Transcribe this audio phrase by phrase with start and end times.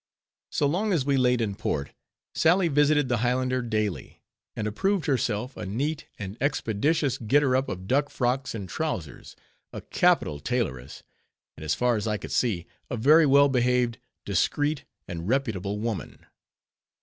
[0.51, 1.91] So long as we laid in port,
[2.33, 4.23] Sally visited the Highlander daily;
[4.55, 9.35] and approved herself a neat and expeditious getter up of duck frocks and trowsers,
[9.71, 11.03] a capital tailoress,
[11.55, 16.25] and as far as I could see, a very well behaved, discreet, and reputable woman.